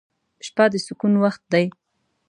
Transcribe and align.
•شپه 0.45 0.65
د 0.71 0.73
سکون 0.85 1.13
وخت 1.23 1.41
دی. 1.53 1.65